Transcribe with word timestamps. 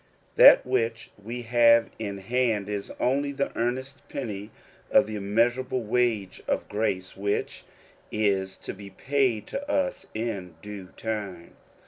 That 0.35 0.65
which 0.65 1.11
we 1.23 1.43
have 1.43 1.91
in 1.99 2.17
hand 2.17 2.67
is 2.67 2.91
only 2.99 3.31
the 3.31 3.55
earnest 3.55 4.01
penny 4.09 4.49
of 4.89 5.05
the 5.05 5.15
immeasurable 5.15 5.83
v/age 5.85 6.41
of 6.47 6.67
grace 6.67 7.15
which 7.15 7.63
is 8.11 8.57
to 8.57 8.73
be 8.73 8.89
paid 8.89 9.45
to 9.45 9.69
us 9.69 10.07
in 10.15 10.55
due 10.63 10.87
time. 10.97 11.53